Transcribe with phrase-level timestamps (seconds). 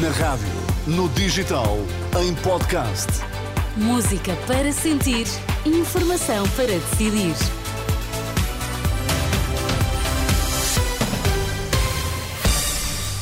[0.00, 0.48] Na rádio,
[0.86, 1.76] no digital,
[2.18, 3.08] em podcast.
[3.76, 5.26] Música para sentir,
[5.66, 7.34] informação para decidir.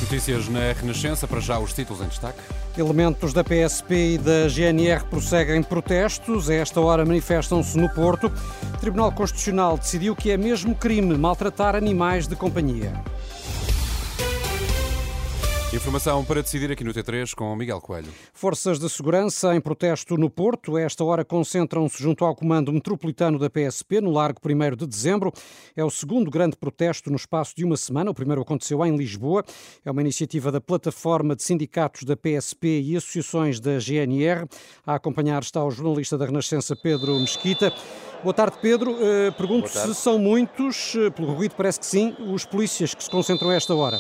[0.01, 2.39] Notícias na Renascença, para já os títulos em destaque.
[2.79, 6.49] Elementos da PSP e da GNR prosseguem protestos.
[6.49, 8.31] A esta hora manifestam-se no Porto.
[8.75, 12.93] O Tribunal Constitucional decidiu que é mesmo crime maltratar animais de companhia.
[15.73, 18.09] Informação para decidir aqui no T3 com Miguel Coelho.
[18.35, 20.77] Forças de segurança em protesto no Porto.
[20.77, 25.33] A esta hora concentram-se junto ao comando metropolitano da PSP, no Largo 1 de dezembro.
[25.77, 28.11] É o segundo grande protesto no espaço de uma semana.
[28.11, 29.45] O primeiro aconteceu em Lisboa.
[29.85, 34.49] É uma iniciativa da plataforma de sindicatos da PSP e associações da GNR.
[34.85, 37.73] A acompanhar está o jornalista da Renascença, Pedro Mesquita.
[38.25, 38.91] Boa tarde, Pedro.
[38.95, 43.09] Uh, pergunto se são muitos, uh, pelo ruído parece que sim, os polícias que se
[43.09, 43.99] concentram a esta hora.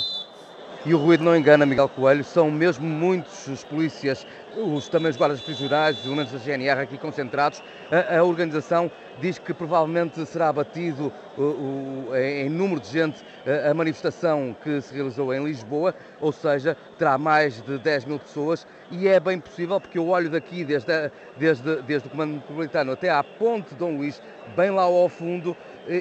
[0.86, 4.26] E o ruído não engana Miguel Coelho, são mesmo muitos os polícias,
[4.56, 7.62] os, também os guardas prisionais, os elementos da GNR aqui concentrados.
[7.90, 13.22] A, a organização diz que provavelmente será abatido uh, em número de gente
[13.68, 18.66] a manifestação que se realizou em Lisboa, ou seja, terá mais de 10 mil pessoas.
[18.90, 22.92] E é bem possível porque eu olho daqui desde, a, desde, desde o Comando Metropolitano
[22.92, 24.22] até à Ponte Dom Luís,
[24.56, 25.54] bem lá ao fundo,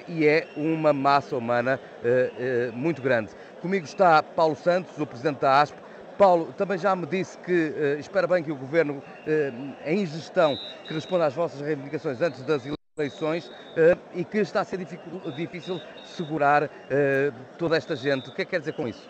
[0.08, 1.80] e é uma massa humana
[2.74, 3.32] muito grande.
[3.62, 5.76] Comigo está Paulo Santos, o Presidente da ASP.
[6.20, 10.60] Paulo, também já me disse que uh, espera bem que o Governo, uh, em gestão,
[10.86, 12.64] que responda às vossas reivindicações antes das
[12.98, 14.86] eleições uh, e que está a ser
[15.38, 16.70] difícil segurar
[17.58, 18.28] toda esta gente.
[18.30, 19.10] O que é que quer dizer com isso?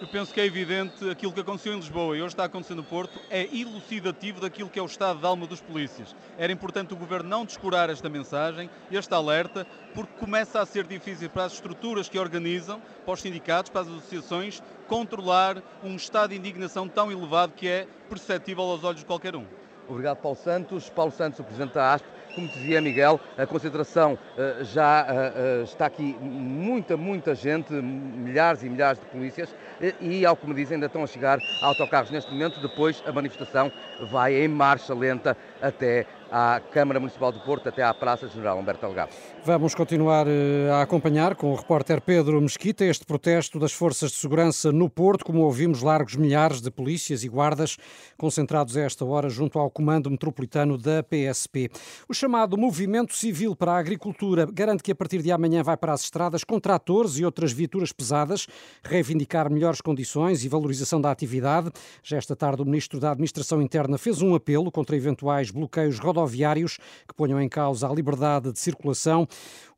[0.00, 2.84] Eu penso que é evidente aquilo que aconteceu em Lisboa e hoje está acontecendo no
[2.84, 6.14] Porto é elucidativo daquilo que é o estado de alma dos polícias.
[6.38, 11.28] Era importante o Governo não descurar esta mensagem, este alerta, porque começa a ser difícil
[11.28, 16.36] para as estruturas que organizam, para os sindicatos, para as associações, controlar um estado de
[16.36, 19.46] indignação tão elevado que é perceptível aos olhos de qualquer um.
[19.88, 20.88] Obrigado, Paulo Santos.
[20.88, 22.06] Paulo Santos, o Presidente da ASP.
[22.38, 28.62] Como dizia Miguel, a concentração uh, já uh, uh, está aqui muita, muita gente, milhares
[28.62, 29.52] e milhares de polícias,
[30.00, 32.60] e, ao que me dizem, ainda estão a chegar autocarros neste momento.
[32.60, 33.72] Depois a manifestação
[34.08, 38.86] vai em marcha lenta até à Câmara Municipal do Porto até à Praça General Humberto
[38.86, 39.10] Delgado.
[39.44, 44.18] Vamos continuar eh, a acompanhar com o repórter Pedro Mesquita este protesto das forças de
[44.18, 47.76] segurança no Porto, como ouvimos, largos milhares de polícias e guardas
[48.16, 51.70] concentrados a esta hora junto ao comando metropolitano da PSP.
[52.08, 55.92] O chamado Movimento Civil para a Agricultura garante que a partir de amanhã vai para
[55.92, 58.46] as estradas com tratores e outras viaturas pesadas,
[58.82, 61.70] reivindicar melhores condições e valorização da atividade.
[62.02, 66.17] Já esta tarde o Ministro da Administração Interna fez um apelo contra eventuais bloqueios rodoviários
[66.18, 69.26] rodoviários que ponham em causa a liberdade de circulação.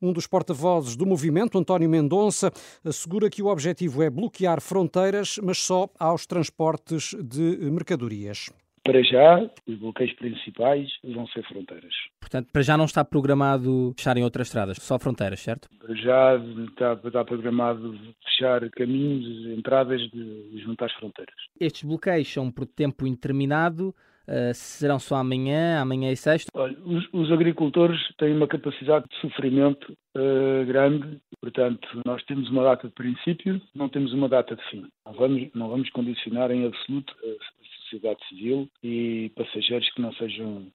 [0.01, 2.51] Um dos porta-vozes do movimento, António Mendonça,
[2.85, 8.51] assegura que o objetivo é bloquear fronteiras, mas só aos transportes de mercadorias.
[8.83, 11.93] Para já, os bloqueios principais vão ser fronteiras.
[12.19, 15.69] Portanto, para já não está programado fecharem outras estradas, só fronteiras, certo?
[15.79, 16.37] Para já
[16.67, 21.35] está, está programado fechar caminhos, entradas de, junto às fronteiras.
[21.61, 23.95] Estes bloqueios são por tempo indeterminado.
[24.29, 26.51] Uh, serão só amanhã, amanhã e sexta?
[26.55, 32.63] Olha, os, os, agricultores têm uma capacidade de sofrimento uh, grande, portanto, nós temos uma
[32.63, 34.87] data de princípio, não temos uma data de fim.
[35.05, 40.67] Não vamos, não vamos condicionar em absoluto a sociedade civil e passageiros que não sejam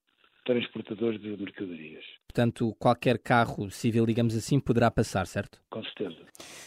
[0.44, 2.04] transportadores de mercadorias.
[2.36, 5.58] Portanto, qualquer carro civil, digamos assim, poderá passar, certo?
[5.70, 6.16] Com certeza.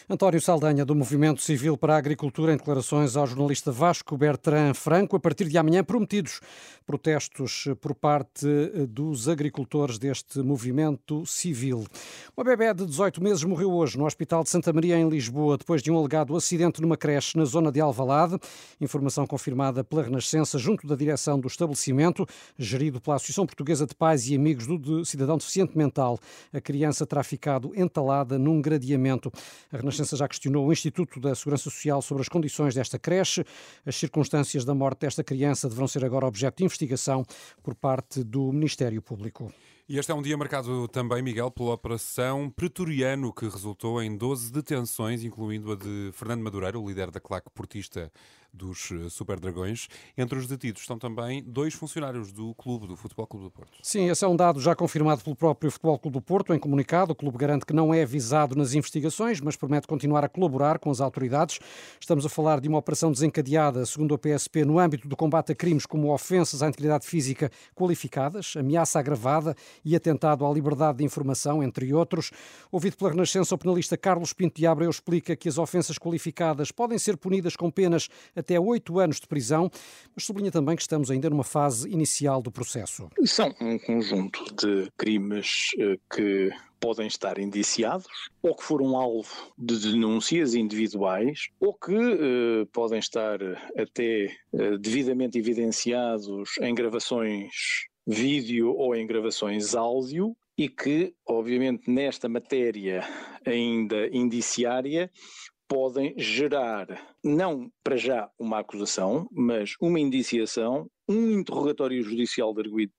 [0.08, 5.14] António Saldanha, do Movimento Civil para a Agricultura, em declarações ao jornalista Vasco Bertrand Franco,
[5.14, 6.40] a partir de amanhã prometidos
[6.84, 8.44] protestos por parte
[8.88, 11.86] dos agricultores deste movimento civil.
[12.36, 15.80] Uma bebé de 18 meses morreu hoje no Hospital de Santa Maria, em Lisboa, depois
[15.80, 18.36] de um alegado acidente numa creche na zona de Alvalade.
[18.80, 22.26] Informação confirmada pela Renascença junto da direção do estabelecimento,
[22.58, 26.18] gerido pela Associação Portuguesa de Pais e Amigos do Cidadão Deficiente deficiente mental.
[26.52, 29.32] A criança terá ficado entalada num gradeamento.
[29.72, 33.44] A Renascença já questionou o Instituto da Segurança Social sobre as condições desta creche.
[33.84, 37.24] As circunstâncias da morte desta criança deverão ser agora objeto de investigação
[37.62, 39.52] por parte do Ministério Público.
[39.90, 44.52] E este é um dia marcado também, Miguel, pela Operação Pretoriano, que resultou em 12
[44.52, 48.08] detenções, incluindo a de Fernando Madureira, o líder da claque portista
[48.52, 49.88] dos eh, Super Dragões.
[50.16, 53.78] Entre os detidos estão também dois funcionários do clube, do Futebol Clube do Porto.
[53.82, 56.52] Sim, esse é um dado já confirmado pelo próprio Futebol Clube do Porto.
[56.52, 60.28] Em comunicado, o clube garante que não é avisado nas investigações, mas promete continuar a
[60.28, 61.58] colaborar com as autoridades.
[62.00, 65.54] Estamos a falar de uma operação desencadeada, segundo a PSP, no âmbito do combate a
[65.54, 71.62] crimes como ofensas à integridade física qualificadas, ameaça agravada e atentado à liberdade de informação,
[71.62, 72.30] entre outros.
[72.70, 76.98] Ouvido pela Renascença, o penalista Carlos Pinto de Abreu explica que as ofensas qualificadas podem
[76.98, 79.70] ser punidas com penas até oito anos de prisão,
[80.14, 83.08] mas sublinha também que estamos ainda numa fase inicial do processo.
[83.24, 86.50] São um conjunto de crimes eh, que
[86.80, 88.06] podem estar indiciados
[88.42, 93.38] ou que foram alvo de denúncias individuais ou que eh, podem estar
[93.76, 102.28] até eh, devidamente evidenciados em gravações vídeo ou em gravações áudio e que, obviamente, nesta
[102.28, 103.02] matéria
[103.46, 105.10] ainda indiciária,
[105.68, 106.88] podem gerar,
[107.24, 112.92] não para já uma acusação, mas uma indiciação, um interrogatório judicial de arguido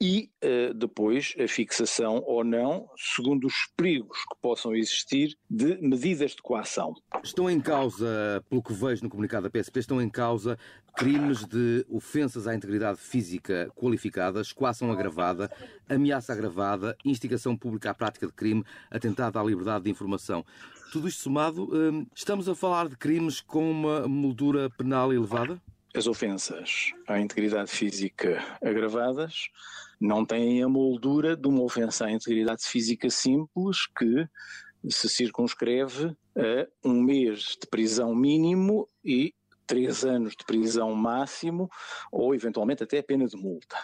[0.00, 6.30] e uh, depois a fixação ou não, segundo os perigos que possam existir, de medidas
[6.30, 6.94] de coação.
[7.22, 10.58] Estão em causa, pelo que vejo no comunicado da PSP, estão em causa
[10.96, 15.50] crimes de ofensas à integridade física qualificadas, coação agravada,
[15.86, 20.46] ameaça agravada, instigação pública à prática de crime, atentado à liberdade de informação.
[20.92, 25.60] Tudo isto somado, hum, estamos a falar de crimes com uma moldura penal elevada?
[25.96, 29.48] As ofensas à integridade física agravadas
[30.00, 34.28] não têm a moldura de uma ofensa à integridade física simples que
[34.90, 39.32] se circunscreve a um mês de prisão mínimo e
[39.66, 41.70] três anos de prisão máximo
[42.10, 43.76] ou eventualmente até pena de multa.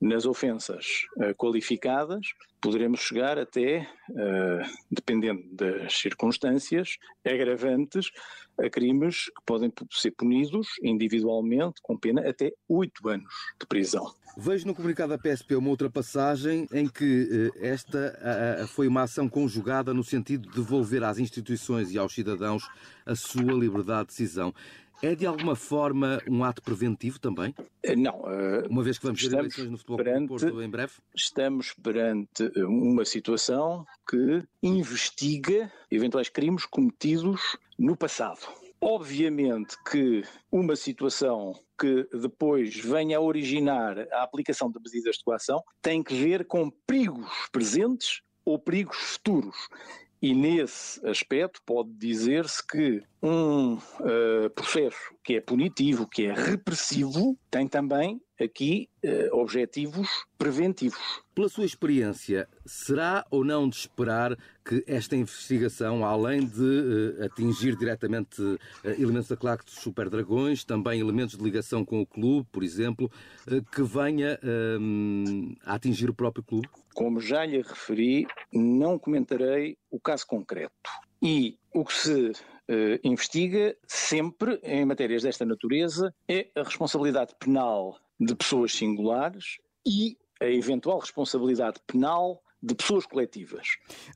[0.00, 8.10] Nas ofensas uh, qualificadas, poderemos chegar até, uh, dependendo das circunstâncias, agravantes
[8.58, 14.12] a crimes que podem ser punidos individualmente com pena até oito anos de prisão.
[14.36, 19.28] Vejo no comunicado da PSP uma outra passagem em que uh, esta foi uma ação
[19.28, 22.68] conjugada no sentido de devolver às instituições e aos cidadãos
[23.06, 24.52] a sua liberdade de decisão.
[25.02, 27.54] É de alguma forma um ato preventivo também?
[27.82, 28.20] Eh, não.
[28.20, 30.92] Uh, uma vez que vamos ter eleições no futebol perante, Porto em breve?
[31.14, 38.40] Estamos perante eh, uma situação que investiga eventuais crimes cometidos no passado.
[38.80, 45.62] Obviamente que uma situação que depois venha a originar a aplicação de medidas de coação
[45.80, 49.56] tem que ver com perigos presentes ou perigos futuros.
[50.24, 57.38] E nesse aspecto pode dizer-se que um uh, processo que é punitivo, que é repressivo,
[57.50, 60.98] tem também aqui uh, objetivos preventivos.
[61.34, 64.34] Pela sua experiência, será ou não de esperar
[64.64, 70.64] que esta investigação, além de uh, atingir diretamente uh, elementos da claque dos Super Dragões,
[70.64, 73.10] também elementos de ligação com o clube, por exemplo,
[73.74, 74.40] que venha
[75.66, 76.68] a atingir o próprio clube?
[76.94, 80.90] Como já lhe referi, não comentarei o caso concreto.
[81.20, 82.34] E o que se uh,
[83.02, 90.46] investiga sempre em matérias desta natureza é a responsabilidade penal de pessoas singulares e a
[90.46, 93.66] eventual responsabilidade penal de pessoas coletivas.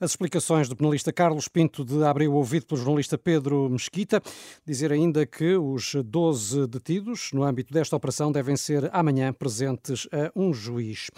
[0.00, 4.22] As explicações do penalista Carlos Pinto de Abreu, ouvido pelo jornalista Pedro Mesquita,
[4.64, 10.32] dizer ainda que os 12 detidos no âmbito desta operação devem ser amanhã presentes a
[10.34, 11.10] um juiz.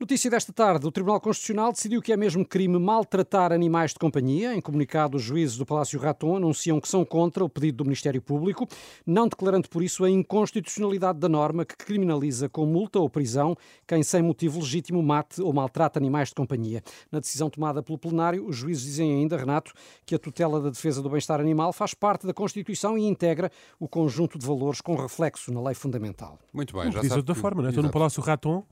[0.00, 4.54] Notícia desta tarde: o Tribunal Constitucional decidiu que é mesmo crime maltratar animais de companhia.
[4.54, 8.22] Em comunicado, os juízes do Palácio Raton anunciam que são contra o pedido do Ministério
[8.22, 8.68] Público,
[9.04, 13.56] não declarando por isso a inconstitucionalidade da norma que criminaliza com multa ou prisão
[13.88, 16.80] quem, sem motivo legítimo, mate ou maltrata animais de companhia.
[17.10, 19.72] Na decisão tomada pelo plenário, os juízes dizem ainda, Renato,
[20.06, 23.50] que a tutela da defesa do bem-estar animal faz parte da Constituição e integra
[23.80, 26.38] o conjunto de valores com reflexo na lei fundamental.
[26.52, 27.08] Muito bem, já sabe.
[27.08, 27.40] De outra que...
[27.40, 27.70] forma, não é?
[27.70, 28.64] Estou no Palácio Raton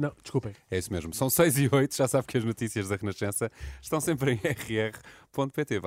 [0.00, 0.54] não, desculpem.
[0.70, 1.12] É isso mesmo.
[1.14, 1.94] São 6 e 8.
[1.94, 5.78] Já sabe que as notícias da Renascença estão sempre em rr.pt.